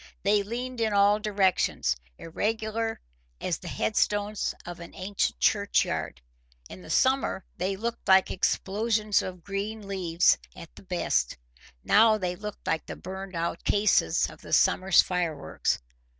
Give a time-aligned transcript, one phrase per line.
[0.23, 2.99] They leaned in all directions, irregular
[3.39, 6.21] as the headstones in an ancient churchyard.
[6.69, 11.37] In the summer they looked like explosions of green leaves at the best;
[11.83, 15.77] now they looked like the burnt out cases of the summer's fireworks.